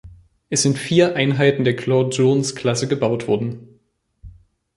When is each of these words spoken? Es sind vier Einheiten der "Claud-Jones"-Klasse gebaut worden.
Es 0.49 0.63
sind 0.63 0.79
vier 0.79 1.15
Einheiten 1.15 1.63
der 1.63 1.75
"Claud-Jones"-Klasse 1.75 2.87
gebaut 2.87 3.27
worden. 3.27 3.79